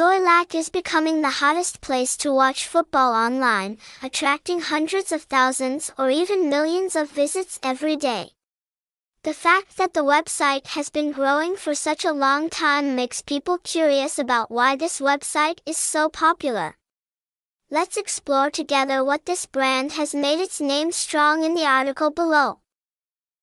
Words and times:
Xoilac 0.00 0.54
is 0.54 0.70
becoming 0.70 1.20
the 1.20 1.28
hottest 1.44 1.82
place 1.82 2.16
to 2.16 2.32
watch 2.32 2.66
football 2.66 3.12
online, 3.12 3.76
attracting 4.02 4.62
hundreds 4.62 5.12
of 5.12 5.24
thousands 5.24 5.92
or 5.98 6.08
even 6.08 6.48
millions 6.48 6.96
of 6.96 7.10
visits 7.10 7.60
every 7.62 7.96
day. 7.96 8.30
The 9.24 9.34
fact 9.34 9.76
that 9.76 9.92
the 9.92 10.02
website 10.02 10.68
has 10.68 10.88
been 10.88 11.12
growing 11.12 11.54
for 11.54 11.74
such 11.74 12.06
a 12.06 12.14
long 12.14 12.48
time 12.48 12.96
makes 12.96 13.20
people 13.20 13.58
curious 13.58 14.18
about 14.18 14.50
why 14.50 14.74
this 14.74 15.02
website 15.02 15.58
is 15.66 15.76
so 15.76 16.08
popular. 16.08 16.78
Let's 17.70 17.98
explore 17.98 18.50
together 18.50 19.04
what 19.04 19.26
this 19.26 19.44
brand 19.44 19.92
has 20.00 20.14
made 20.14 20.40
its 20.40 20.62
name 20.62 20.92
strong 20.92 21.44
in 21.44 21.52
the 21.52 21.66
article 21.66 22.10
below. 22.10 22.60